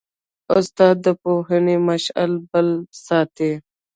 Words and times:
استاد 0.57 0.95
د 1.05 1.07
پوهنې 1.21 1.75
مشعل 1.87 2.31
بل 2.51 2.67
ساتي. 3.05 3.51